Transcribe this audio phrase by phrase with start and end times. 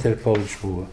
[0.00, 0.86] Interpol Lisboa.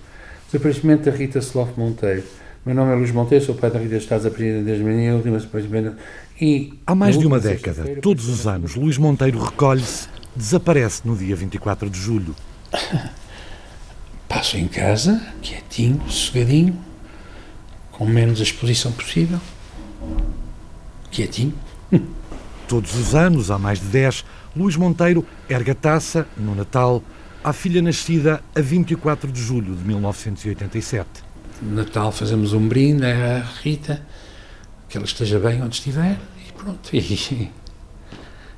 [0.51, 2.23] Desaparecimento da Rita Sloth Monteiro.
[2.65, 5.95] Meu nome é Luís Monteiro, sou pai da Rita, está desaparecida desde manhã, última desaparecimento.
[6.39, 11.35] E Há mais de uma década, todos os anos, Luís Monteiro recolhe-se, desaparece no dia
[11.35, 12.35] 24 de julho.
[14.27, 16.77] Passo em casa, quietinho, sossegadinho,
[17.93, 19.39] com menos exposição possível.
[21.09, 21.53] Quietinho.
[22.67, 27.01] Todos os anos, há mais de 10, Luís Monteiro erga a taça, no Natal,
[27.47, 31.07] à filha nascida a 24 de julho de 1987.
[31.61, 34.05] No Natal fazemos um brinde à Rita,
[34.89, 36.89] que ela esteja bem onde estiver, e pronto.
[36.93, 37.49] E,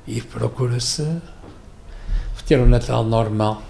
[0.08, 1.06] e procura-se
[2.44, 3.62] ter um Natal normal.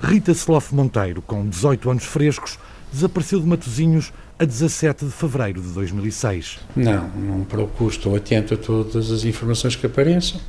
[0.00, 2.60] Rita Sloff Monteiro, com 18 anos frescos,
[2.92, 6.60] desapareceu de Matosinhos a 17 de fevereiro de 2006.
[6.76, 10.40] Não, não procuro, estou atento a todas as informações que apareçam.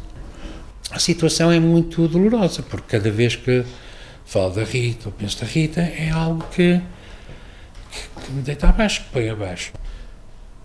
[0.92, 3.66] A situação é muito dolorosa, porque cada vez que
[4.26, 6.82] falo da Rita ou penso da Rita, é algo que,
[7.92, 9.74] que, que me deita abaixo, que põe abaixo.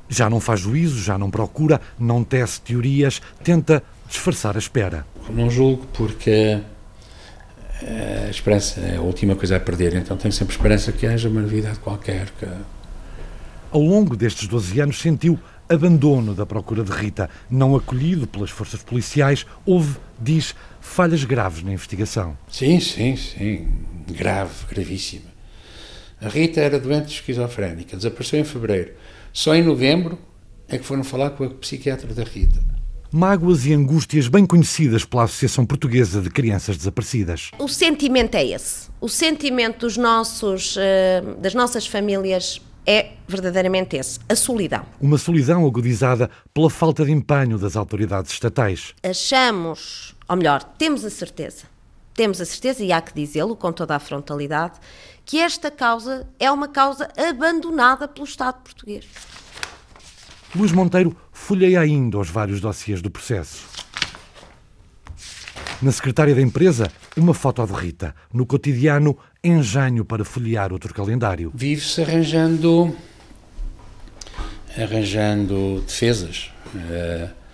[0.09, 5.07] Já não faz juízo, já não procura, não tece teorias, tenta disfarçar a espera.
[5.29, 6.61] Não julgo porque
[7.83, 11.43] a esperança é a última coisa a perder, então tenho sempre esperança que haja uma
[11.43, 12.31] novidade qualquer.
[12.39, 12.47] Que...
[13.71, 18.83] Ao longo destes 12 anos sentiu abandono da procura de Rita, não acolhido pelas forças
[18.83, 22.37] policiais, houve, diz, falhas graves na investigação.
[22.51, 23.69] Sim, sim, sim,
[24.09, 25.39] grave, gravíssima.
[26.21, 28.93] A Rita era doente esquizofrénica, desapareceu em fevereiro.
[29.33, 30.19] Só em novembro
[30.69, 32.61] é que foram falar com a psiquiatra da Rita.
[33.11, 37.51] Mágoas e angústias bem conhecidas pela Associação Portuguesa de Crianças Desaparecidas.
[37.59, 38.91] O sentimento é esse.
[39.01, 44.87] O sentimento dos nossos, eh, das nossas famílias é verdadeiramente esse: a solidão.
[44.99, 48.95] Uma solidão agudizada pela falta de empenho das autoridades estatais.
[49.03, 51.65] Achamos, ou melhor, temos a certeza,
[52.15, 54.79] temos a certeza, e há que dizê-lo com toda a frontalidade,
[55.27, 59.05] que esta causa é uma causa abandonada pelo Estado português.
[60.57, 63.69] Luís Monteiro folheia ainda os vários dossiês do processo.
[65.81, 68.13] Na secretária da empresa, uma foto de Rita.
[68.33, 71.51] No cotidiano, engenho para folhear outro calendário.
[71.55, 72.95] Vive-se arranjando.
[74.77, 76.51] arranjando defesas.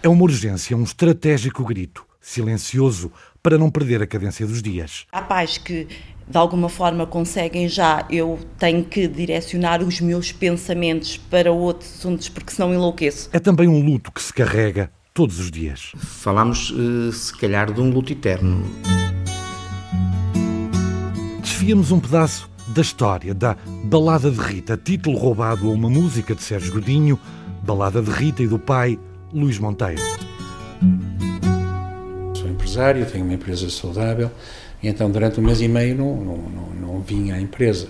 [0.03, 3.11] É uma urgência, um estratégico grito, silencioso,
[3.43, 5.07] para não perder a cadência dos dias.
[5.13, 5.87] Há pais que
[6.29, 12.29] de alguma forma conseguem já, eu tenho que direcionar os meus pensamentos para outros assuntos
[12.29, 13.29] porque senão enlouqueço.
[13.33, 15.93] É também um luto que se carrega todos os dias.
[15.97, 18.65] Falamos, eh, se calhar, de um luto eterno.
[21.65, 26.43] Desfiamos um pedaço da história da Balada de Rita, título roubado a uma música de
[26.43, 27.19] Sérgio Godinho,
[27.63, 28.99] Balada de Rita e do pai
[29.33, 30.03] Luís Monteiro.
[32.35, 34.31] Sou empresário, tenho uma empresa saudável
[34.83, 37.89] e então, durante um mês e meio, não, não, não, não vinha à empresa.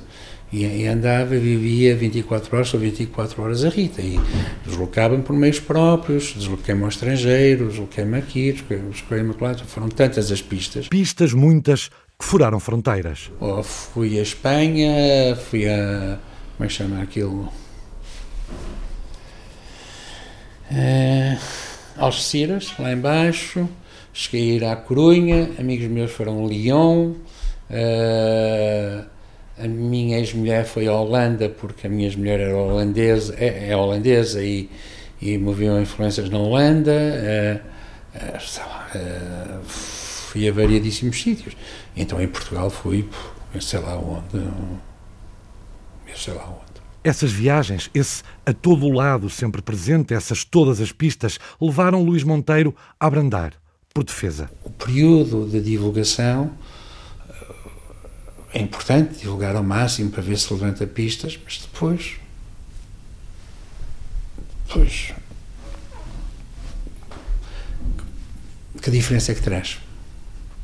[0.52, 4.00] E, e andava, vivia 24 horas ou 24 horas a Rita.
[4.00, 4.20] E
[4.64, 9.54] deslocava-me por meios próprios, desloquei-me ao estrangeiro, desloquei-me aqui, desloquei-me lá.
[9.66, 10.86] Foram tantas as pistas.
[10.86, 11.90] Pistas muitas
[12.24, 13.30] furaram fronteiras.
[13.40, 16.18] Oh, fui a Espanha, fui a.
[16.56, 17.52] Como é que chama aquilo?
[20.70, 21.38] Uh,
[21.96, 23.68] Algeciras, lá embaixo
[24.14, 27.14] cheguei a ir à Corunha, amigos meus foram a Lyon,
[27.68, 29.04] uh,
[29.58, 34.42] a minha ex-mulher foi à Holanda, porque a minha ex-mulher era holandesa, é, é, holandesa
[34.42, 34.70] e,
[35.20, 37.60] e moviam influências na Holanda, uh,
[38.96, 39.93] uh,
[40.34, 41.56] fui a variadíssimos sítios.
[41.96, 43.08] Então em Portugal fui,
[43.54, 46.64] eu sei lá onde, eu sei lá onde.
[47.04, 52.24] Essas viagens, esse a todo o lado sempre presente, essas todas as pistas, levaram Luís
[52.24, 53.52] Monteiro a abrandar
[53.92, 54.50] por defesa.
[54.64, 56.50] O período de divulgação
[58.52, 62.16] é importante divulgar ao máximo para ver se levanta pistas, mas depois.
[64.66, 65.12] Depois.
[68.82, 69.83] Que diferença é que traz?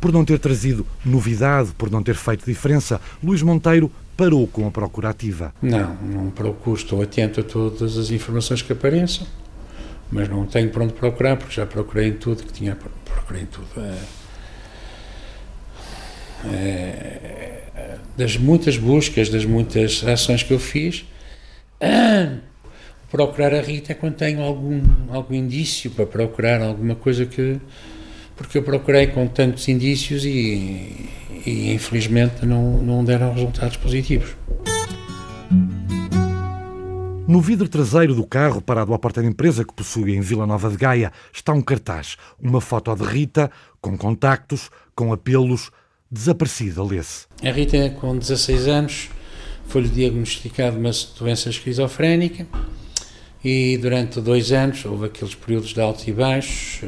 [0.01, 4.71] Por não ter trazido novidade, por não ter feito diferença, Luís Monteiro parou com a
[4.71, 5.53] procura ativa.
[5.61, 9.27] Não, não procuro, estou atento a todas as informações que apareçam
[10.11, 13.47] mas não tenho para onde procurar, porque já procurei em tudo que tinha, procurei em
[13.47, 13.69] tudo.
[13.77, 13.99] É,
[16.53, 21.05] é, das muitas buscas, das muitas ações que eu fiz,
[23.11, 27.61] procurar a Rita é quando tenho algum, algum indício para procurar alguma coisa que.
[28.41, 31.11] Porque eu procurei com tantos indícios e,
[31.45, 34.35] e infelizmente não, não deram resultados positivos.
[37.29, 40.71] No vidro traseiro do carro, parado à porta da empresa que possui em Vila Nova
[40.71, 45.71] de Gaia, está um cartaz, uma foto de Rita, com contactos, com apelos,
[46.11, 47.27] desaparecida, lê-se.
[47.45, 49.11] A Rita, com 16 anos,
[49.69, 52.47] foi-lhe diagnosticada uma doença esquizofrénica
[53.45, 56.81] e durante dois anos houve aqueles períodos de altos e baixos,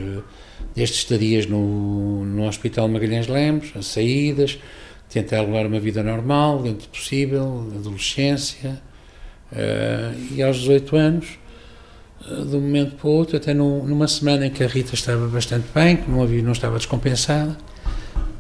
[0.75, 4.59] destes estadias no, no Hospital Magalhães Lemos, as saídas,
[5.09, 8.81] tentar levar uma vida normal, dentro do possível, adolescência,
[9.53, 11.39] eh, e aos 18 anos,
[12.27, 15.27] eh, de um momento para o outro, até numa semana em que a Rita estava
[15.29, 17.57] bastante bem, que não, havia, não estava descompensada,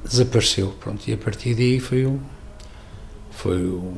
[0.02, 2.19] desapareceu, pronto, e a partir daí foi um,
[3.30, 3.94] foi um,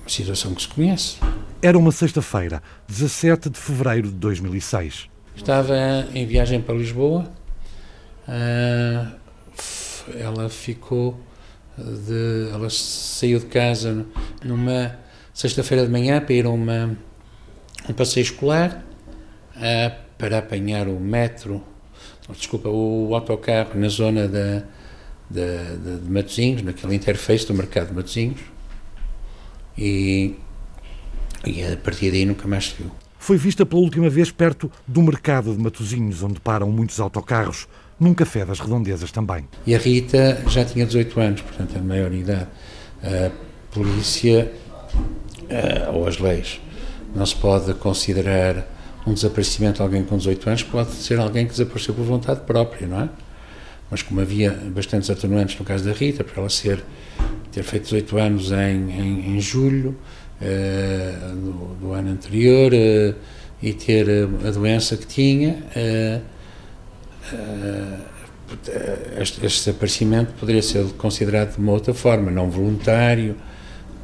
[0.00, 1.16] uma situação que se conhece.
[1.60, 5.11] Era uma sexta-feira, 17 de fevereiro de 2006.
[5.36, 7.30] Estava em viagem para Lisboa.
[8.28, 9.12] Uh,
[10.18, 11.18] ela ficou
[11.76, 14.06] de, ela saiu de casa
[14.44, 14.98] numa
[15.32, 16.96] sexta-feira de manhã para ir a uma,
[17.88, 18.84] um passeio escolar
[19.56, 21.62] uh, para apanhar o metro,
[22.30, 24.62] desculpa, o autocarro na zona da,
[25.28, 28.40] de Matosinhos, naquele interface do mercado de Matosinhos.
[29.76, 30.36] E,
[31.44, 33.01] e a partir daí nunca mais se viu.
[33.22, 38.12] Foi vista pela última vez perto do mercado de Matosinhos, onde param muitos autocarros, num
[38.12, 39.46] café das redondezas também.
[39.64, 42.48] E a Rita já tinha 18 anos, portanto, a maior idade.
[43.00, 43.30] A
[43.72, 44.52] polícia,
[45.94, 46.60] ou as leis,
[47.14, 48.66] não se pode considerar
[49.06, 52.88] um desaparecimento de alguém com 18 anos, pode ser alguém que desapareceu por vontade própria,
[52.88, 53.08] não é?
[53.88, 56.82] Mas como havia bastantes atenuantes no caso da Rita, para ela ser,
[57.52, 59.96] ter feito 18 anos em, em, em julho
[61.34, 63.14] do, do, ano anterior uh,
[63.62, 65.62] e ter a, a doença que tinha,
[69.18, 73.36] este, este desaparecimento poderia ser considerado de uma outra forma, não voluntário,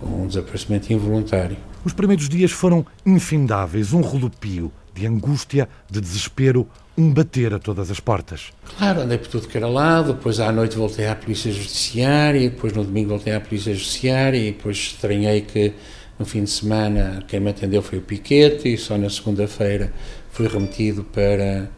[0.03, 1.57] um desaparecimento involuntário.
[1.85, 7.91] Os primeiros dias foram infindáveis, um rodopio de angústia, de desespero, um bater a todas
[7.91, 8.53] as portas.
[8.77, 12.73] Claro, andei por tudo que era lado, depois à noite voltei à Polícia Judiciária, depois
[12.73, 15.73] no domingo voltei à Polícia Judiciária e depois estranhei que
[16.19, 19.93] no fim de semana quem me atendeu foi o Piquete e só na segunda-feira
[20.31, 21.71] fui remetido para,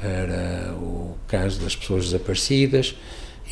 [0.00, 2.94] para o caso das pessoas desaparecidas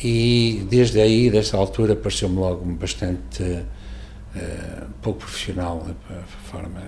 [0.03, 6.81] e desde aí, dessa altura, pareceu-me logo bastante uh, pouco profissional a forma.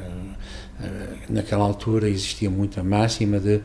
[0.79, 3.61] Uh, naquela altura existia muita máxima de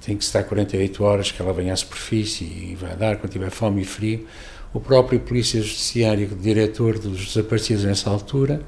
[0.00, 3.50] tem que estar 48 horas que ela venha à superfície e vai dar quando tiver
[3.50, 4.26] fome e frio.
[4.72, 8.60] O próprio Polícia Judiciária, diretor dos desaparecidos nessa altura,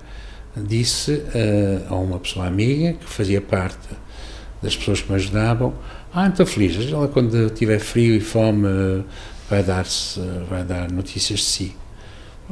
[0.66, 3.88] disse uh, a uma pessoa amiga que fazia parte
[4.62, 5.74] das pessoas que me ajudavam:
[6.12, 9.04] Ah, estou feliz, ela quando tiver frio e fome
[9.48, 9.86] vai dar,
[10.48, 11.76] vai dar notícias de si.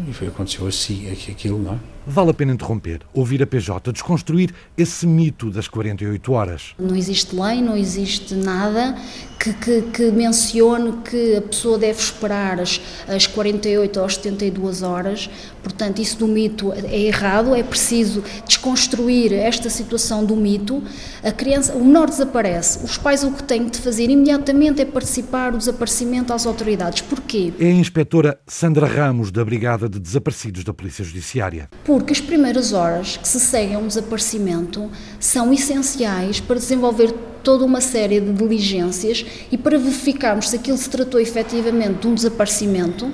[0.08, 1.95] E foi aconteceu assim, aquilo, não é?
[2.08, 6.75] Vale a pena interromper, ouvir a PJ, desconstruir esse mito das 48 horas.
[6.79, 8.97] Não existe lei, não existe nada
[9.41, 15.29] que, que, que mencione que a pessoa deve esperar as, as 48 ou 72 horas.
[15.62, 20.82] Portanto, isso do mito é errado, é preciso desconstruir esta situação do mito.
[21.25, 25.50] A criança, o menor desaparece, os pais o que têm de fazer imediatamente é participar
[25.50, 27.02] do desaparecimento às autoridades.
[27.02, 27.52] Porquê?
[27.59, 31.69] É a inspetora Sandra Ramos, da Brigada de Desaparecidos da Polícia Judiciária.
[31.97, 37.11] Porque as primeiras horas que se seguem a um desaparecimento são essenciais para desenvolver
[37.43, 42.15] toda uma série de diligências e para verificarmos se aquilo se tratou efetivamente de um
[42.15, 43.11] desaparecimento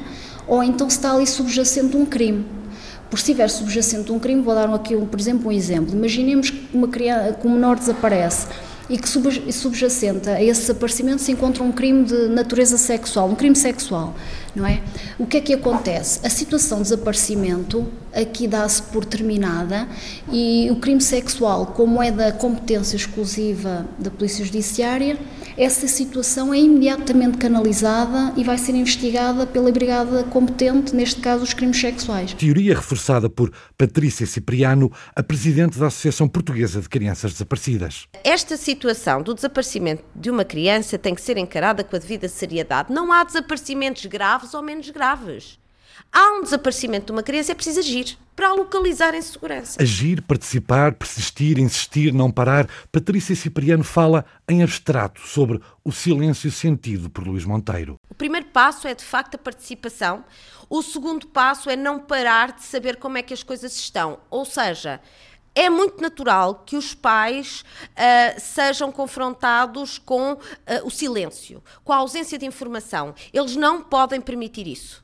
[0.49, 2.45] ou então se está ali subjacente um crime.
[3.09, 5.95] Por se estiver subjacente um crime, vou dar aqui, por exemplo, um exemplo.
[5.95, 8.49] Imaginemos que, uma criança, que um menor desaparece
[8.89, 13.57] e que subjacente a esse desaparecimento se encontra um crime de natureza sexual, um crime
[13.57, 14.15] sexual,
[14.55, 14.83] não é?
[15.19, 16.21] O que é que acontece?
[16.25, 19.89] A situação de desaparecimento aqui dá-se por terminada
[20.31, 25.17] e o crime sexual, como é da competência exclusiva da Polícia Judiciária,
[25.57, 31.55] essa situação é imediatamente canalizada e vai ser investigada pela brigada competente, neste caso os
[31.55, 32.33] crimes sexuais.
[32.33, 38.07] Teoria reforçada por Patrícia Cipriano, a presidente da Associação Portuguesa de Crianças Desaparecidas.
[38.25, 42.93] Esta situação do desaparecimento de uma criança tem que ser encarada com a devida seriedade.
[42.93, 45.62] Não há desaparecimentos graves ou menos graves
[46.13, 49.83] há um desaparecimento de uma criança, é preciso agir para a localizar em segurança.
[49.83, 52.69] Agir, participar, persistir, insistir, não parar.
[52.91, 57.97] Patrícia Cipriano fala em abstrato sobre o silêncio sentido por Luís Monteiro.
[58.11, 60.25] O primeiro passo é, de facto, a participação.
[60.69, 64.19] O segundo passo é não parar de saber como é que as coisas estão.
[64.31, 65.01] Ou seja,
[65.55, 70.39] é muito natural que os pais uh, sejam confrontados com uh,
[70.85, 73.15] o silêncio, com a ausência de informação.
[73.33, 75.02] Eles não podem permitir isso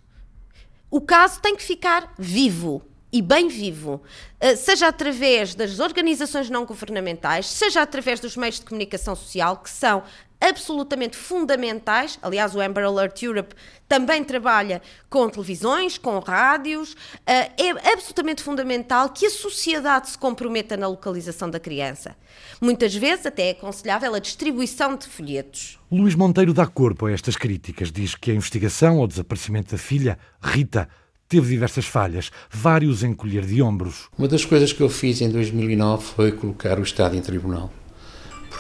[0.91, 4.03] o caso tem que ficar vivo e bem vivo,
[4.39, 9.71] eh, seja através das organizações não governamentais, seja através dos meios de comunicação social, que
[9.71, 10.03] são
[10.41, 12.19] absolutamente fundamentais.
[12.23, 13.55] Aliás, o Amber Alert Europe
[13.89, 16.93] também trabalha com televisões, com rádios.
[16.93, 22.17] Uh, é absolutamente fundamental que a sociedade se comprometa na localização da criança.
[22.61, 25.79] Muitas vezes até é aconselhável a distribuição de folhetos.
[25.91, 27.91] Luís Monteiro dá corpo a estas críticas.
[27.91, 30.89] Diz que a investigação ao desaparecimento da filha, Rita,
[31.29, 34.09] teve diversas falhas, vários encolher de ombros.
[34.19, 37.71] Uma das coisas que eu fiz em 2009 foi colocar o Estado em tribunal,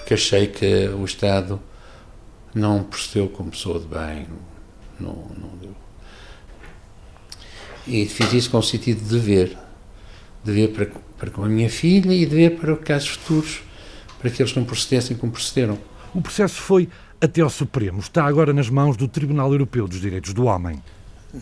[0.08, 1.60] porque achei que o Estado
[2.54, 4.26] não procedeu como pessoa de bem,
[4.98, 5.74] não, não deu.
[7.86, 9.58] E fiz isso com o sentido de dever,
[10.42, 10.86] dever para,
[11.18, 13.60] para com a minha filha e dever para casos futuros,
[14.18, 15.78] para que eles não procedessem como procederam.
[16.14, 16.88] O processo foi
[17.20, 20.80] até ao Supremo, está agora nas mãos do Tribunal Europeu dos Direitos do Homem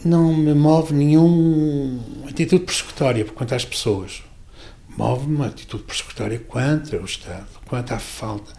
[0.04, 4.24] não me move nenhuma atitude persecutória quanto às pessoas.
[4.96, 8.52] Move-me uma atitude persecutória quanto ao Estado, quanto à falta.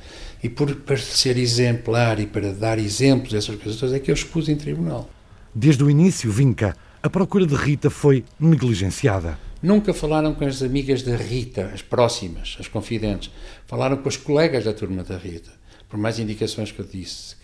[0.43, 4.15] E por, para ser exemplar e para dar exemplos dessas coisas todas, é que eu
[4.15, 5.09] expus em tribunal.
[5.53, 9.39] Desde o início, Vinca, a procura de Rita foi negligenciada.
[9.63, 13.31] Nunca falaram com as amigas da Rita, as próximas, as confidentes.
[13.65, 15.51] Falaram com os colegas da turma da Rita,
[15.89, 17.35] por mais indicações que eu disse.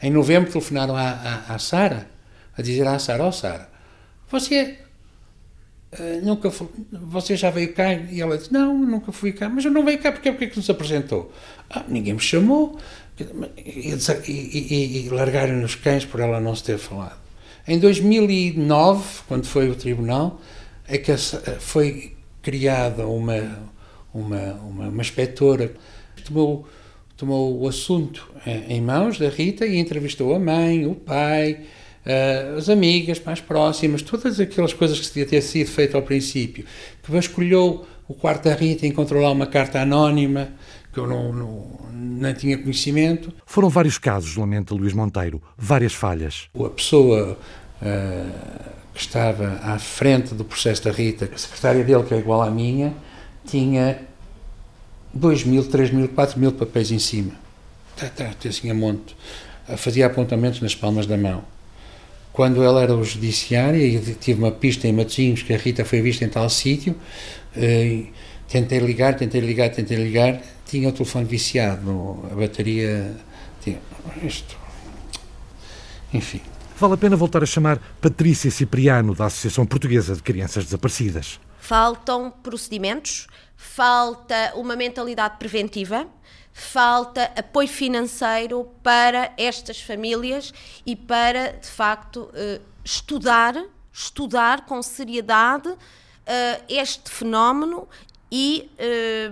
[0.00, 2.08] Em novembro telefonaram à, à, à Sara
[2.56, 3.68] a dizer à Sara, ó oh, Sara,
[4.30, 4.78] você
[5.92, 7.92] uh, nunca foi, você já veio cá?
[7.92, 10.48] E ela disse, não, nunca fui cá, mas eu não veio cá porque, porque é
[10.48, 11.32] que nos apresentou?
[11.70, 12.78] Ah, ninguém me chamou.
[13.56, 13.94] E,
[14.28, 17.18] e, e, e largaram nos cães por ela não se ter falado.
[17.66, 20.40] Em 2009, quando foi o tribunal,
[20.86, 21.14] é que
[21.58, 23.58] foi criada uma,
[24.14, 25.74] uma, uma, uma inspetora
[26.16, 26.66] que tomou,
[27.16, 31.66] tomou o assunto em mãos da Rita e entrevistou a mãe, o pai,
[32.08, 36.02] uh, as amigas mais próximas, todas aquelas coisas que se devia ter sido feito ao
[36.02, 36.64] princípio,
[37.02, 40.48] que vasculhou o quarto da Rita e encontrou lá uma carta anónima
[40.92, 43.32] que eu não, não, não tinha conhecimento.
[43.44, 46.48] Foram vários casos, lamenta Luís Monteiro, várias falhas.
[46.58, 47.38] A pessoa
[47.82, 52.40] uh, que estava à frente do processo da Rita, a secretária dele, que é igual
[52.40, 52.94] à minha,
[53.44, 54.00] tinha
[55.12, 57.32] 2 mil, 3 mil, 4 mil papéis em cima.
[57.94, 59.14] Tá, tá, assim a monte.
[59.76, 61.44] Fazia apontamentos nas palmas da mão
[62.38, 66.00] quando ela era o judiciário e tive uma pista em Matosinhos que a Rita foi
[66.00, 66.94] vista em tal sítio,
[67.56, 68.04] eh,
[68.46, 73.16] tentei ligar, tentei ligar, tentei ligar, tinha o telefone viciado, a bateria
[73.60, 73.80] tinha,
[74.22, 74.56] isto,
[76.14, 76.40] enfim.
[76.78, 81.40] Vale a pena voltar a chamar Patrícia Cipriano, da Associação Portuguesa de Crianças Desaparecidas.
[81.58, 83.26] Faltam procedimentos,
[83.56, 86.06] falta uma mentalidade preventiva,
[86.60, 90.52] falta apoio financeiro para estas famílias
[90.84, 93.54] e para, de facto, eh, estudar,
[93.92, 95.72] estudar com seriedade
[96.26, 97.88] eh, este fenómeno
[98.30, 99.30] e eh,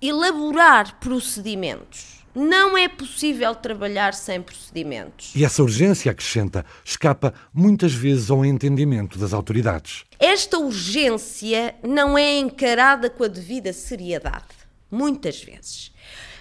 [0.00, 2.20] elaborar procedimentos.
[2.34, 5.32] Não é possível trabalhar sem procedimentos.
[5.34, 10.04] E essa urgência, acrescenta, escapa muitas vezes ao entendimento das autoridades.
[10.18, 14.61] Esta urgência não é encarada com a devida seriedade
[14.92, 15.90] muitas vezes.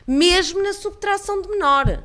[0.05, 2.03] Mesmo na subtração de menor.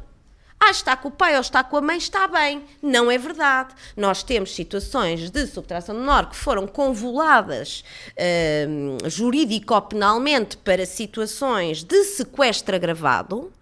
[0.59, 2.65] Ah, está com o pai ou está com a mãe, está bem.
[2.81, 3.75] Não é verdade.
[3.95, 12.05] Nós temos situações de subtração de menor que foram convoladas uh, jurídico-penalmente para situações de
[12.05, 13.53] sequestro agravado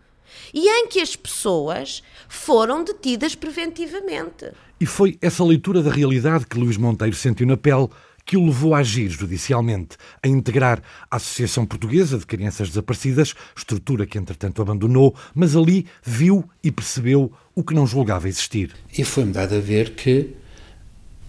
[0.53, 4.53] e em que as pessoas foram detidas preventivamente.
[4.81, 7.89] E foi essa leitura da realidade que Luís Monteiro sentiu na pele
[8.25, 14.07] que o levou a agir judicialmente, a integrar a Associação Portuguesa de Crianças Desaparecidas, estrutura
[14.07, 18.75] que entretanto abandonou, mas ali viu e percebeu o que não julgava existir.
[18.97, 20.31] E foi-me dado a ver que,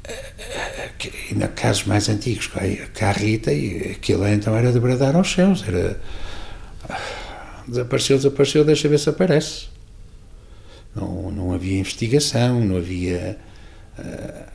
[0.03, 5.15] eh, que ainda casos mais antigos, que a Rita, e aquilo então era de bradar
[5.15, 5.99] aos céus, era
[7.67, 9.67] desapareceu, desapareceu, deixa ver se aparece.
[10.95, 13.37] Não, não havia investigação, não havia.
[13.99, 14.54] Uh,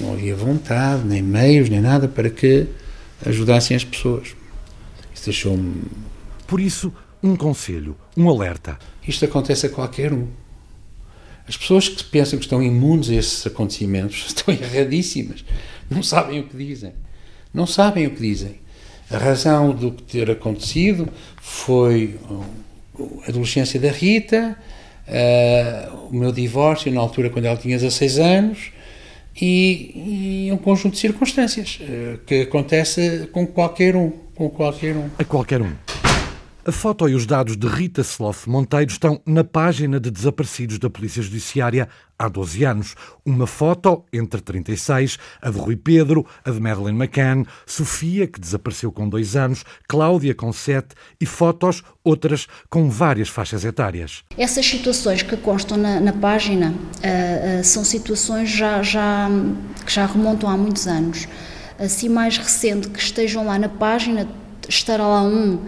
[0.00, 2.66] não havia vontade, nem meios, nem nada para que
[3.24, 4.34] ajudassem as pessoas.
[5.14, 5.82] Isso deixou-me.
[6.46, 6.92] Por isso,
[7.22, 8.78] um conselho, um alerta.
[9.06, 10.28] Isto acontece a qualquer um.
[11.46, 15.44] As pessoas que pensam que estão imunes a esses acontecimentos estão erradíssimas.
[15.90, 16.92] Não sabem o que dizem.
[17.52, 18.60] Não sabem o que dizem.
[19.10, 21.08] A razão do que ter acontecido
[21.40, 22.18] foi
[23.24, 24.54] a adolescência da Rita,
[25.08, 28.72] uh, o meu divórcio na altura quando ela tinha 16 anos,
[29.40, 35.08] e, e um conjunto de circunstâncias uh, que acontece com qualquer um, com qualquer um.
[35.18, 35.72] A qualquer um.
[36.68, 40.90] A foto e os dados de Rita Sloth Monteiro estão na página de desaparecidos da
[40.90, 42.94] Polícia Judiciária há 12 anos.
[43.24, 48.92] Uma foto entre 36, a de Rui Pedro, a de Madeline McCann, Sofia, que desapareceu
[48.92, 54.22] com dois anos, Cláudia com sete e fotos, outras com várias faixas etárias.
[54.36, 59.30] Essas situações que constam na, na página uh, uh, são situações já, já,
[59.86, 61.26] que já remontam há muitos anos.
[61.78, 64.28] Assim, mais recente que estejam lá na página,
[64.68, 65.58] estará lá um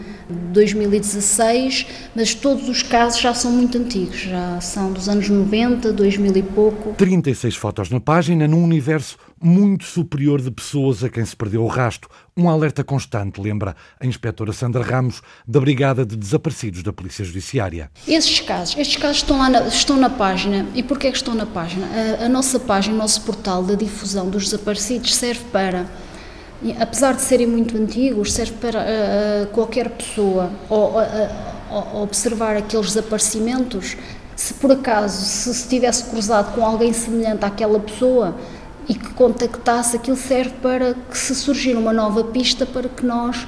[0.52, 6.36] 2016, mas todos os casos já são muito antigos, já são dos anos 90, 2000
[6.36, 6.94] e pouco.
[6.94, 11.66] 36 fotos na página, num universo muito superior de pessoas a quem se perdeu o
[11.66, 12.08] rasto.
[12.36, 17.90] Um alerta constante, lembra a inspetora Sandra Ramos, da Brigada de Desaparecidos da Polícia Judiciária.
[18.06, 20.66] Esses casos, estes casos estão, lá na, estão na página.
[20.74, 21.86] E porquê é que estão na página?
[22.20, 25.86] A, a nossa página, o nosso portal da difusão dos desaparecidos serve para
[26.78, 33.96] apesar de serem muito antigos, serve para uh, qualquer pessoa ou, uh, observar aqueles desaparecimentos.
[34.36, 38.34] Se por acaso se, se tivesse cruzado com alguém semelhante àquela pessoa
[38.88, 43.46] e que contactasse, aquilo serve para que se surgir uma nova pista para que nós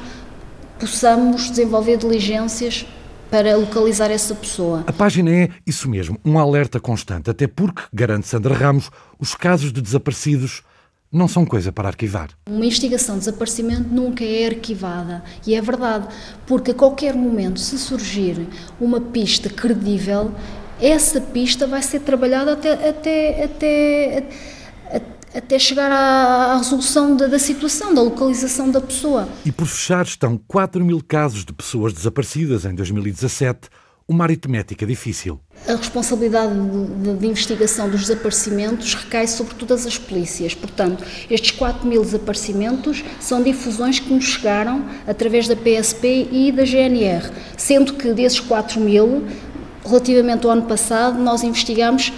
[0.78, 2.86] possamos desenvolver diligências
[3.30, 4.84] para localizar essa pessoa.
[4.86, 9.72] A página é isso mesmo, um alerta constante, até porque, garante Sandra Ramos, os casos
[9.72, 10.62] de desaparecidos
[11.12, 12.30] não são coisa para arquivar.
[12.48, 15.22] Uma investigação de desaparecimento nunca é arquivada.
[15.46, 16.08] E é verdade,
[16.46, 18.48] porque a qualquer momento, se surgir
[18.80, 20.32] uma pista credível,
[20.80, 24.28] essa pista vai ser trabalhada até, até, até,
[25.34, 29.28] até chegar à, resolução da, da, situação, da localização da pessoa.
[29.44, 33.68] E por fechar, estão 4 mil casos de pessoas desaparecidas em 2017
[34.12, 35.40] uma aritmética difícil.
[35.66, 40.54] A responsabilidade de, de, investigação dos desaparecimentos recai sobre todas as polícias.
[40.54, 46.64] Portanto, estes 4 mil desaparecimentos são difusões que nos chegaram através da PSP e da
[46.64, 49.24] GNR, sendo que desses 4 mil,
[49.84, 52.12] relativamente ao ano passado, nós investigamos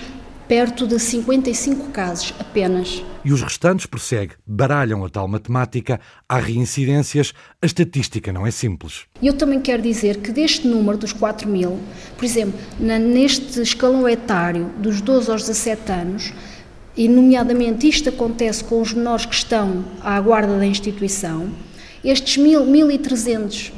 [0.49, 3.03] perto de 55 casos apenas.
[3.25, 7.33] E os restantes, prossegue, baralham a tal matemática, há reincidências,
[7.63, 9.07] a estatística não é simples.
[9.23, 11.81] Eu também quero dizer que deste número dos 4 mil,
[12.19, 16.35] por exemplo, na, neste escalão etário dos 12 aos 17 anos,
[16.97, 21.51] e nomeadamente isto acontece com os menores que estão à guarda da instituição,
[22.05, 23.73] estes 1.300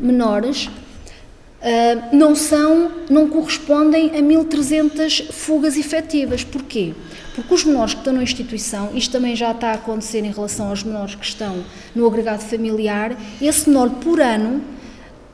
[0.00, 0.66] menores
[1.62, 6.42] uh, não são, não correspondem a 1.300 fugas efetivas.
[6.42, 6.94] Porquê?
[7.34, 10.68] Porque os menores que estão na instituição, isto também já está a acontecer em relação
[10.68, 11.64] aos menores que estão
[11.94, 14.62] no agregado familiar, esse menor por ano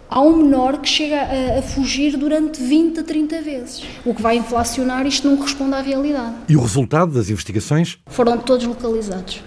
[0.08, 3.82] há um menor que chega a, a, fugir durante 20 a 30 vezes.
[4.04, 6.34] O que vai inflacionar, isto não corresponde à realidade.
[6.48, 7.98] E o resultado das investigações?
[8.06, 9.42] Foram todos localizados.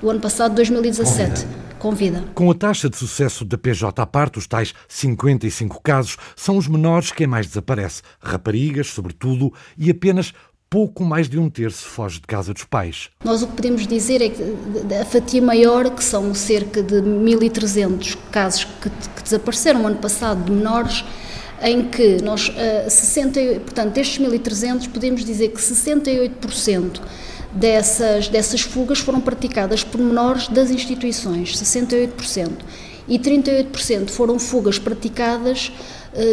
[0.00, 1.46] Do ano passado, 2017
[1.78, 2.24] com vida.
[2.34, 6.66] Com a taxa de sucesso da PJ à parte, os tais 55 casos, são os
[6.66, 8.02] menores quem mais desaparece.
[8.20, 10.32] Raparigas, sobretudo, e apenas
[10.70, 13.10] pouco mais de um terço foge de casa dos pais.
[13.24, 14.42] Nós o que podemos dizer é que
[15.00, 20.52] a fatia maior, que são cerca de 1.300 casos que, que desapareceram ano passado de
[20.52, 21.04] menores,
[21.62, 27.00] em que nós, uh, 60, portanto, destes 1.300, podemos dizer que 68%
[27.52, 32.50] dessas, dessas fugas foram praticadas por menores das instituições, 68%,
[33.08, 35.72] e 38% foram fugas praticadas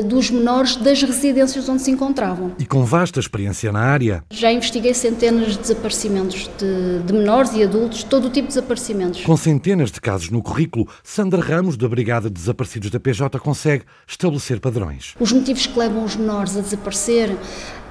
[0.06, 2.54] dos menores das residências onde se encontravam.
[2.58, 4.24] E com vasta experiência na área?
[4.30, 9.22] Já investiguei centenas de desaparecimentos de, de menores e adultos, todo o tipo de desaparecimentos.
[9.22, 13.84] Com centenas de casos no currículo, Sandra Ramos, da Brigada de Desaparecidos da PJ, consegue
[14.08, 15.16] estabelecer padrões.
[15.20, 17.36] Os motivos que levam os menores a desaparecer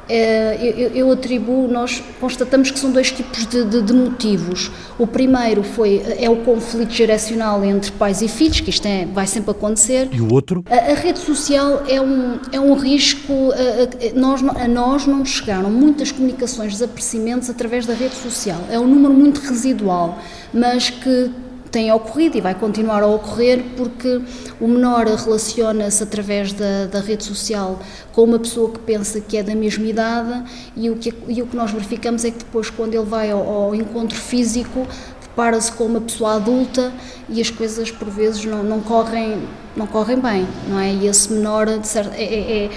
[0.08, 4.70] eu, eu, atribuo, nós constatamos que são dois tipos de, de, de, motivos.
[4.98, 9.26] O primeiro foi, é o conflito geracional entre pais e filhos, que isto é, vai
[9.26, 10.08] sempre acontecer.
[10.12, 10.64] E o outro?
[10.70, 15.20] A, a rede social é um, é um risco, a, a, nós, a nós não
[15.20, 18.60] nos chegaram muitas comunicações, desaparecimentos através da rede social.
[18.70, 20.18] É um número muito residual,
[20.52, 21.30] mas que
[21.74, 24.22] tem ocorrido e vai continuar a ocorrer porque
[24.60, 27.80] o menor relaciona-se através da, da, rede social
[28.12, 30.44] com uma pessoa que pensa que é da mesma idade
[30.76, 33.44] e o que, e o que nós verificamos é que depois, quando ele vai ao,
[33.44, 34.86] ao encontro físico,
[35.20, 36.92] depara-se com uma pessoa adulta
[37.28, 39.42] e as coisas por vezes não, não, correm,
[39.76, 40.92] não correm bem, não é?
[40.92, 42.70] E esse menor certo, é, é, é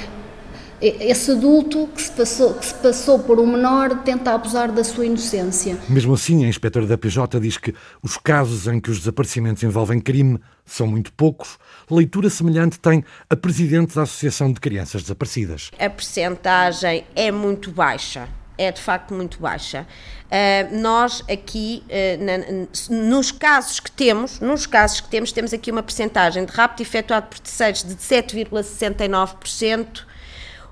[0.82, 5.06] esse adulto que se, passou, que se passou por um menor tenta abusar da sua
[5.06, 5.78] inocência.
[5.90, 10.00] Mesmo assim, a inspetora da PJ diz que os casos em que os desaparecimentos envolvem
[10.00, 11.58] crime são muito poucos.
[11.90, 15.72] Leitura semelhante tem a presidente da Associação de Crianças Desaparecidas.
[15.80, 18.28] A percentagem é muito baixa.
[18.60, 19.86] é de facto muito baixa.
[20.26, 25.72] Uh, nós aqui, uh, na, nos casos que temos, nos casos que temos, temos aqui
[25.72, 30.07] uma percentagem de rapto efetuado por terceiros de 7,69%.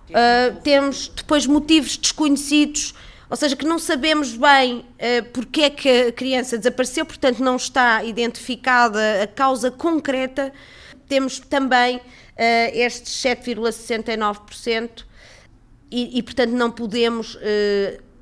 [0.09, 2.93] Uh, temos depois motivos desconhecidos,
[3.29, 4.85] ou seja, que não sabemos bem uh,
[5.33, 10.51] porque é que a criança desapareceu, portanto não está identificada a causa concreta.
[11.07, 12.01] Temos também uh,
[12.73, 15.05] estes 7,69%
[15.91, 17.37] e, e, portanto não podemos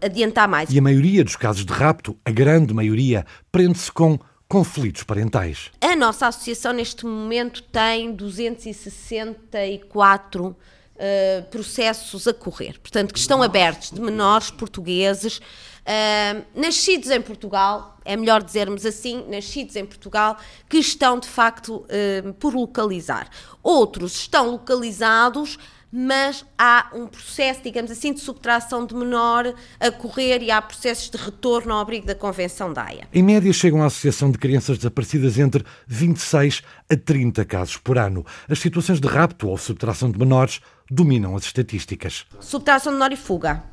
[0.01, 0.69] adiantar mais.
[0.69, 4.19] E a maioria dos casos de rapto, a grande maioria, prende-se com
[4.49, 5.71] conflitos parentais.
[5.81, 10.55] A nossa associação neste momento tem 264
[10.95, 17.97] uh, processos a correr, portanto, que estão abertos de menores portugueses, uh, nascidos em Portugal,
[18.06, 20.38] é melhor dizermos assim, nascidos em Portugal,
[20.69, 23.29] que estão de facto uh, por localizar.
[23.62, 25.58] Outros estão localizados
[25.95, 31.08] mas há um processo, digamos assim, de subtração de menor a correr e há processos
[31.08, 33.08] de retorno ao abrigo da Convenção da Haia.
[33.13, 38.25] Em média, chegam à Associação de Crianças Desaparecidas entre 26 a 30 casos por ano.
[38.49, 42.25] As situações de rapto ou subtração de menores dominam as estatísticas.
[42.39, 43.63] Subtração de menor e fuga.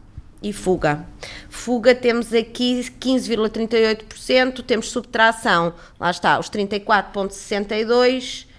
[0.42, 1.06] E fuga.
[1.48, 8.49] Fuga temos aqui 15,38%, temos subtração, lá está, os 34,62%,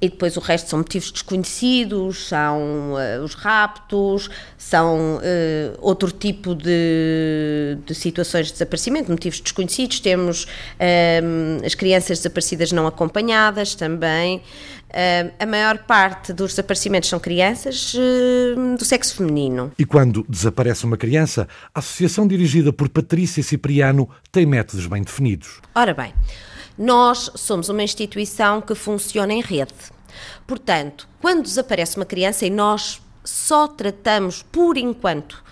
[0.00, 6.54] e depois o resto são motivos desconhecidos, são uh, os raptos, são uh, outro tipo
[6.54, 10.00] de, de, situações de desaparecimento, motivos desconhecidos.
[10.00, 14.42] Temos uh, as crianças desaparecidas não acompanhadas também.
[15.38, 17.94] a maior parte dos desaparecimentos são crianças
[18.76, 19.70] do sexo feminino.
[19.78, 25.60] E quando desaparece uma criança, a associação dirigida por Patrícia Cipriano tem métodos bem definidos.
[25.74, 26.12] Ora bem.
[26.76, 29.74] Nós somos uma instituição que funciona em rede.
[30.46, 35.42] Portanto, quando desaparece uma criança e nós só tratamos, por enquanto,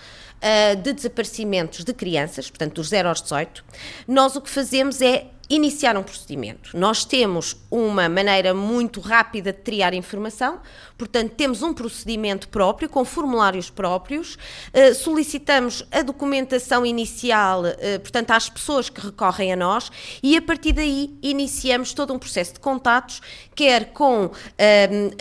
[0.41, 3.65] eh, de desaparecimentos de crianças, portanto, dos 0 aos 18,
[4.07, 6.77] nós o que fazemos é iniciar um procedimento.
[6.77, 10.61] Nós temos uma maneira muito rápida de triar informação,
[10.97, 18.33] portanto, temos um procedimento próprio, com formulários próprios, uh, solicitamos a documentação inicial, uh, portanto,
[18.33, 19.91] às pessoas que recorrem a nós,
[20.23, 23.23] e a partir daí iniciamos todo um processo de contatos,
[23.55, 24.33] quer com uh,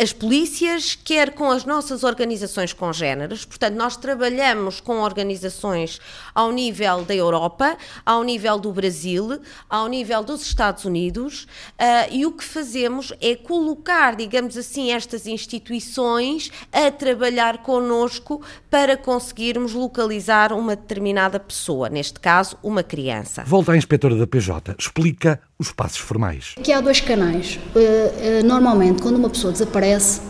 [0.01, 3.45] as polícias, quer com as nossas organizações congêneres.
[3.45, 6.01] Portanto, nós trabalhamos com organizações
[6.37, 11.47] ao nível da Europa, ao nível do Brasil, ao nível dos Estados Unidos
[11.79, 18.95] uh, e o que fazemos é colocar, digamos assim, estas instituições a trabalhar connosco para
[18.95, 23.43] conseguirmos localizar uma determinada pessoa, neste caso, uma criança.
[23.43, 26.53] Volta à inspetora da PJ, explica os passos formais.
[26.59, 27.57] Aqui há dois canais.
[27.75, 30.21] Uh, uh, normalmente, quando uma pessoa desaparece,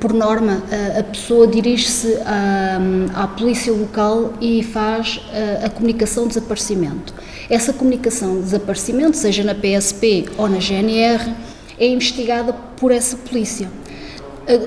[0.00, 0.62] por norma,
[0.98, 2.78] a pessoa dirige-se à,
[3.14, 5.20] à, polícia local e faz
[5.62, 7.14] a, a comunicação de desaparecimento.
[7.48, 11.32] Essa comunicação de desaparecimento, seja na PSP ou na GNR,
[11.78, 13.68] é investigada por essa polícia.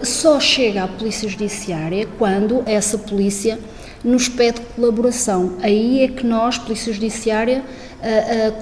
[0.04, 3.60] Só chega à Polícia Judiciária quando essa polícia
[4.04, 5.58] nos pede colaboração.
[5.62, 7.64] Aí é que nós, Polícia Judiciária,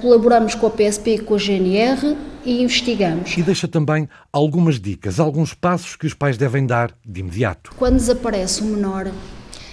[0.00, 3.36] colaboramos com a PSP e com a GNR e investigamos.
[3.36, 7.72] E deixa também algumas dicas, alguns passos que os pais devem dar de imediato.
[7.76, 9.10] Quando desaparece um menor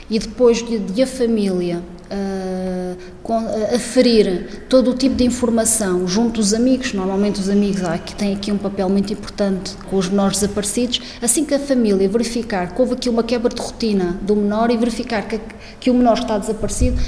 [0.10, 1.82] e depois de, de a família
[2.12, 7.84] uh, com, uh, aferir todo o tipo de informação junto dos amigos, normalmente os amigos
[7.84, 11.60] ah, que têm aqui um papel muito importante com os menores desaparecidos, assim que a
[11.60, 15.40] família verificar que houve aqui uma quebra de rotina do menor e verificar que,
[15.80, 17.02] que o menor está desaparecido,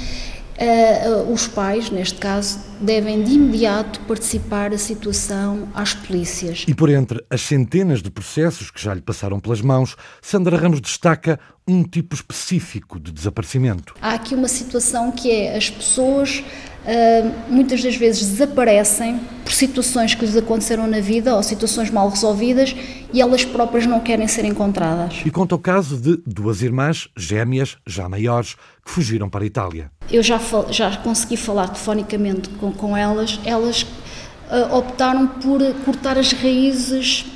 [0.54, 6.64] Uh, os pais, neste caso, devem de imediato participar da situação às polícias.
[6.68, 10.80] E por entre as centenas de processos que já lhe passaram pelas mãos, Sandra Ramos
[10.80, 13.94] destaca um tipo específico de desaparecimento.
[14.00, 16.44] Há aqui uma situação que é as pessoas
[16.84, 22.08] uh, muitas das vezes desaparecem por situações que lhes aconteceram na vida ou situações mal
[22.08, 22.76] resolvidas
[23.12, 25.22] e elas próprias não querem ser encontradas.
[25.24, 29.90] E conta o caso de duas irmãs gêmeas, já maiores, que fugiram para a Itália.
[30.10, 30.40] Eu já,
[30.70, 37.26] já consegui falar telefonicamente com, com elas, elas uh, optaram por cortar as raízes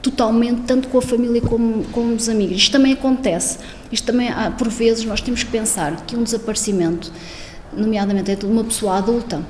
[0.00, 2.56] totalmente, tanto com a família como com os amigos.
[2.56, 3.58] Isto também acontece.
[3.90, 7.12] Isto também, por vezes, nós temos que pensar que um desaparecimento
[7.72, 9.42] nomeadamente é de uma pessoa adulta,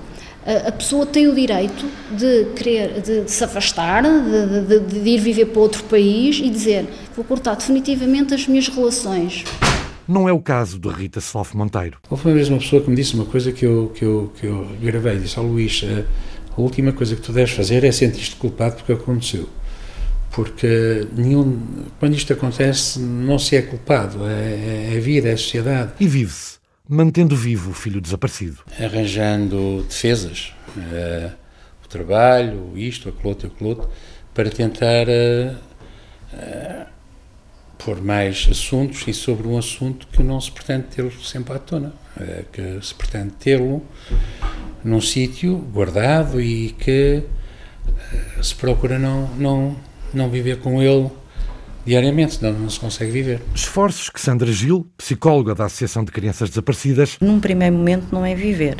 [0.45, 5.19] a pessoa tem o direito de querer, de, de se afastar, de, de, de, ir
[5.19, 9.45] viver para outro país e dizer vou cortar definitivamente as minhas relações.
[10.13, 11.97] Não é o caso de Rita Slof Monteiro.
[12.11, 14.47] Houve uma vez uma pessoa que me disse uma coisa que eu, que eu, que
[14.47, 15.83] eu gravei, disse ao oh, Luís,
[16.55, 19.49] a última coisa que tu deves fazer é sentir-te culpado porque aconteceu.
[20.31, 21.59] Porque nenhum,
[21.99, 25.93] quando isto acontece não se é culpado, é, é a vida, é a sociedade.
[25.99, 28.59] E vive-se mantendo vivo o filho desaparecido.
[28.79, 31.33] Arranjando defesas, uh,
[31.83, 33.89] o trabalho, isto, aquilo outro, aquilo outro,
[34.35, 35.57] para tentar uh,
[36.35, 36.93] uh,
[37.85, 41.93] pôr mais assuntos e sobre um assunto que não se pretende tê-lo sempre à tona,
[42.53, 43.83] que se pretende tê-lo
[44.85, 47.23] num sítio guardado e que
[48.41, 49.77] se procura não, não,
[50.13, 51.11] não viver com ele
[51.85, 53.43] diariamente, senão não se consegue viver.
[53.55, 58.35] Esforços que Sandra Gil, psicóloga da Associação de Crianças Desaparecidas, num primeiro momento não é
[58.35, 58.77] viver,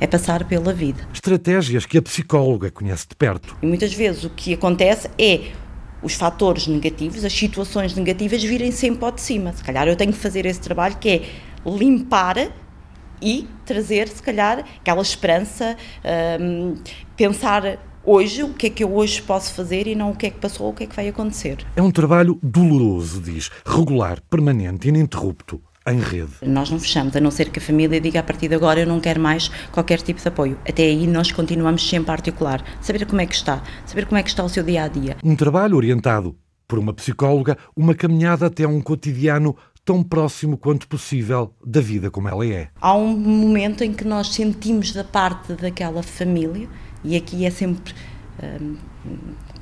[0.00, 1.06] é passar pela vida.
[1.12, 3.56] Estratégias que a psicóloga conhece de perto.
[3.62, 5.52] E muitas vezes o que acontece é
[6.04, 9.52] os fatores negativos, as situações negativas virem sempre ao de cima.
[9.54, 11.22] Se calhar eu tenho que fazer esse trabalho que é
[11.66, 12.52] limpar
[13.20, 15.76] e trazer, se calhar, aquela esperança,
[16.38, 16.76] hum,
[17.16, 20.30] pensar hoje, o que é que eu hoje posso fazer e não o que é
[20.30, 21.64] que passou, o que é que vai acontecer.
[21.74, 25.60] É um trabalho doloroso, diz, regular, permanente, ininterrupto.
[25.86, 26.32] Em rede.
[26.42, 28.86] Nós não fechamos, a não ser que a família diga a partir de agora eu
[28.86, 30.58] não quero mais qualquer tipo de apoio.
[30.66, 34.22] Até aí nós continuamos sempre a articular, saber como é que está, saber como é
[34.22, 35.16] que está o seu dia a dia.
[35.22, 36.34] Um trabalho orientado
[36.66, 42.28] por uma psicóloga, uma caminhada até um cotidiano tão próximo quanto possível da vida como
[42.28, 42.68] ela é.
[42.80, 46.66] Há um momento em que nós sentimos da parte daquela família
[47.04, 47.92] e aqui é sempre
[48.42, 48.76] um,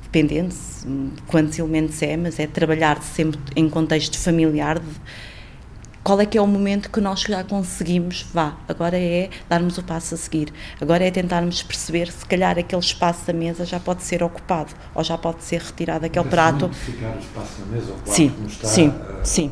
[0.01, 0.55] dependente
[1.27, 4.79] quantos elementos é, mas é trabalhar sempre em contexto familiar.
[4.79, 4.85] De,
[6.03, 9.83] qual é que é o momento que nós já conseguimos, vá, agora é darmos o
[9.83, 14.03] passo a seguir, agora é tentarmos perceber se calhar aquele espaço da mesa já pode
[14.03, 16.69] ser ocupado ou já pode ser retirado aquele prato.
[16.69, 19.51] Ficar o espaço da mesa, o sim, está, sim, uh, sim,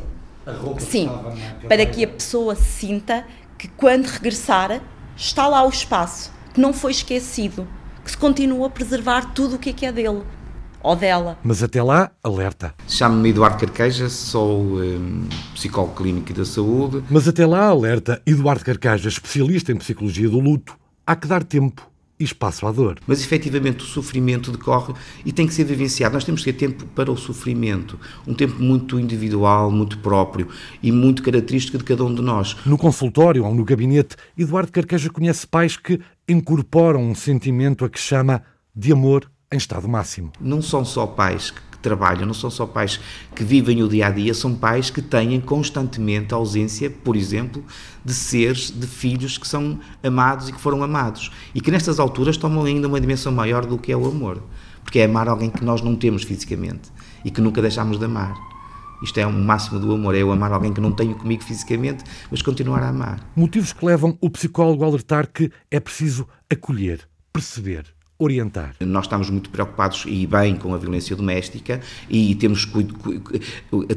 [0.78, 1.10] sim,
[1.66, 3.24] para que a pessoa sinta
[3.56, 4.82] que quando regressar
[5.16, 7.66] está lá o espaço, que não foi esquecido,
[8.04, 10.22] que se continua a preservar tudo o que é, que é dele
[10.82, 11.38] ou dela.
[11.42, 12.74] Mas até lá, alerta.
[12.88, 17.02] Chamo-me Eduardo Carqueja, sou um, psicólogo clínico da saúde.
[17.10, 20.76] Mas até lá, alerta Eduardo Carqueja, especialista em psicologia do luto.
[21.06, 22.98] Há que dar tempo e espaço à dor.
[23.06, 26.14] Mas efetivamente o sofrimento decorre e tem que ser vivenciado.
[26.14, 30.48] Nós temos que ter tempo para o sofrimento, um tempo muito individual, muito próprio
[30.82, 32.56] e muito característico de cada um de nós.
[32.64, 37.98] No consultório ou no gabinete, Eduardo Carqueja conhece pais que incorporam um sentimento a que
[37.98, 38.42] chama
[38.74, 40.32] de amor em estado máximo.
[40.40, 42.98] Não são só pais que trabalham, não são só pais
[43.34, 47.62] que vivem o dia a dia, são pais que têm constantemente a ausência, por exemplo,
[48.04, 51.30] de seres, de filhos que são amados e que foram amados.
[51.54, 54.42] E que nestas alturas tomam ainda uma dimensão maior do que é o amor.
[54.82, 56.90] Porque é amar alguém que nós não temos fisicamente
[57.24, 58.34] e que nunca deixamos de amar.
[59.02, 62.04] Isto é o máximo do amor, é eu amar alguém que não tenho comigo fisicamente,
[62.30, 63.20] mas continuar a amar.
[63.34, 67.84] Motivos que levam o psicólogo a alertar que é preciso acolher, perceber,
[68.22, 68.76] orientar.
[68.80, 72.70] Nós estamos muito preocupados e bem com a violência doméstica e temos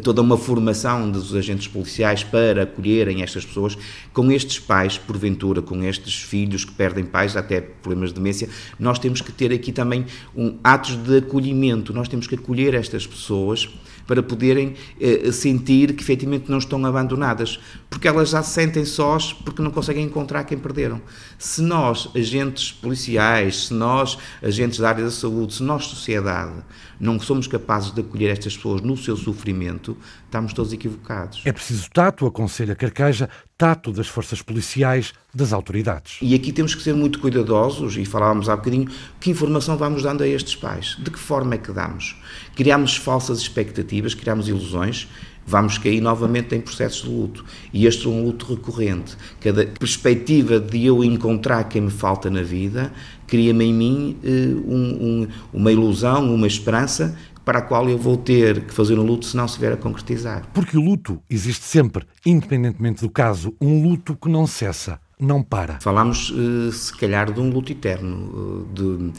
[0.03, 3.77] toda uma formação dos agentes policiais para acolherem estas pessoas.
[4.11, 8.97] Com estes pais, porventura, com estes filhos que perdem pais, até problemas de demência, nós
[8.97, 11.93] temos que ter aqui também um, atos de acolhimento.
[11.93, 13.69] Nós temos que acolher estas pessoas
[14.07, 19.33] para poderem eh, sentir que efetivamente não estão abandonadas, porque elas já se sentem sós
[19.33, 21.01] porque não conseguem encontrar quem perderam.
[21.37, 26.53] Se nós, agentes policiais, se nós, agentes da área da saúde, se nós, sociedade,
[26.99, 31.41] não somos capazes de acolher estas pessoas no seu sofrimento, estamos todos equivocados.
[31.45, 36.17] É preciso tato, aconselha Carqueja, tato das forças policiais, das autoridades.
[36.21, 40.23] E aqui temos que ser muito cuidadosos, e falávamos há bocadinho, que informação vamos dando
[40.23, 40.97] a estes pais?
[40.99, 42.15] De que forma é que damos?
[42.55, 45.07] Criamos falsas expectativas, criamos ilusões,
[45.45, 47.45] vamos cair novamente em processos de luto.
[47.71, 49.15] E este é um luto recorrente.
[49.39, 52.91] Cada perspectiva de eu encontrar quem me falta na vida
[53.27, 58.17] cria-me em mim uh, um, um, uma ilusão, uma esperança para a qual eu vou
[58.17, 60.47] ter que fazer um luto se não se vier a concretizar.
[60.51, 65.79] Porque o luto existe sempre, independentemente do caso, um luto que não cessa não para.
[65.79, 69.11] Falamos, eh, se calhar, de um luto eterno, eh, de,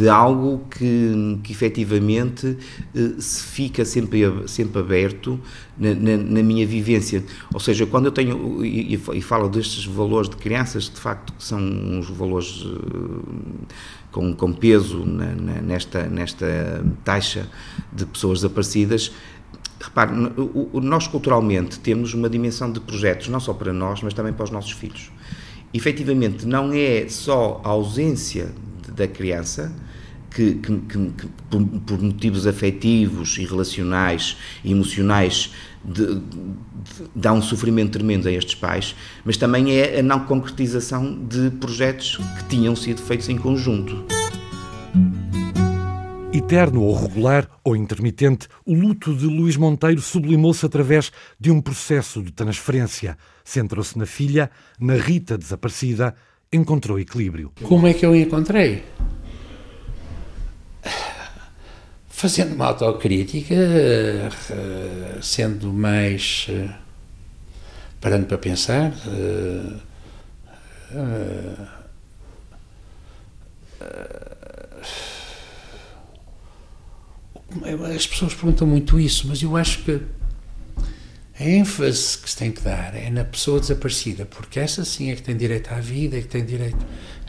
[0.00, 2.56] de algo que, que efetivamente
[2.94, 5.38] eh, se fica sempre, sempre aberto
[5.76, 7.22] na, na, na minha vivência.
[7.52, 11.44] Ou seja, quando eu tenho, e, e falo destes valores de crianças, de facto, que
[11.44, 12.66] são uns valores
[14.12, 17.48] com, com peso na, nesta, nesta taxa
[17.92, 19.12] de pessoas desaparecidas,
[19.82, 20.12] Repare,
[20.74, 24.50] nós culturalmente temos uma dimensão de projetos, não só para nós, mas também para os
[24.50, 25.10] nossos filhos
[25.72, 28.52] efetivamente não é só a ausência
[28.94, 29.72] da criança
[30.30, 35.52] que, que, que, que por, por, motivos afetivos e relacionais e emocionais
[35.84, 36.20] de, de,
[37.14, 42.18] dá um sofrimento tremendo a estes pais, mas também é a não concretização de projetos
[42.38, 44.11] que tinham sido feitos em conjunto.
[46.42, 52.20] Eterno ou regular ou intermitente, o luto de Luís Monteiro sublimou-se através de um processo
[52.20, 53.16] de transferência.
[53.44, 56.14] Centrou-se na filha, na Rita desaparecida,
[56.52, 57.52] encontrou equilíbrio.
[57.62, 58.84] Como é que eu encontrei?
[62.08, 63.54] Fazendo uma autocrítica,
[65.22, 66.48] sendo mais.
[68.00, 68.92] Parando para pensar.
[69.06, 69.78] Uh,
[73.80, 74.31] uh,
[77.94, 80.00] as pessoas perguntam muito isso, mas eu acho que
[81.38, 85.16] a ênfase que se tem que dar é na pessoa desaparecida, porque essa sim é
[85.16, 86.78] que tem direito à vida, é que tem direito.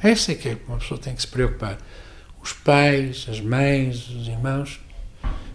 [0.01, 1.77] Essa é que é uma pessoa tem que se preocupar.
[2.41, 4.79] Os pais, as mães, os irmãos,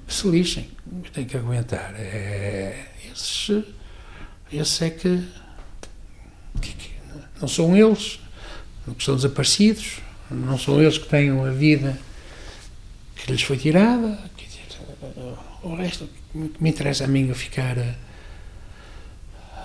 [0.06, 0.68] se lixem,
[1.12, 1.94] têm que aguentar.
[1.96, 3.64] É, esses,
[4.50, 5.22] esses é que,
[6.60, 6.90] que, que
[7.40, 8.18] não são eles
[8.86, 10.00] que estão desaparecidos,
[10.30, 11.98] não são eles que têm a vida
[13.14, 14.18] que lhes foi tirada,
[15.62, 17.94] o resto que me interessa a mim é ficar a,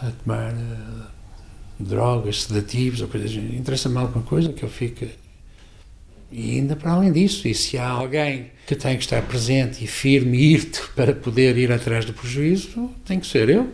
[0.07, 1.05] a tomar uh,
[1.79, 3.55] drogas, sedativos ou coisas assim.
[3.55, 5.11] Interessa-me alguma coisa que eu fique.
[6.31, 9.87] E ainda para além disso, e se há alguém que tem que estar presente e
[9.87, 13.71] firme e irte para poder ir atrás do prejuízo, tem que ser eu.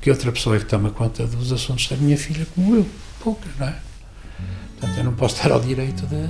[0.00, 2.86] Que outra pessoa é que toma conta dos assuntos da minha filha como eu?
[3.20, 3.76] Poucas, não é?
[4.78, 6.28] Portanto, eu não posso estar ao direito de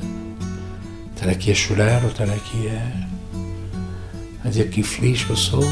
[1.14, 3.15] estar aqui a chorar ou estar aqui a
[4.46, 5.62] a dizer que infeliz que eu sou.